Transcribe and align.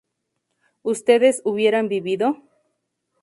¿ustedes 0.81 1.43
hubieran 1.45 1.87
vivido? 1.87 2.41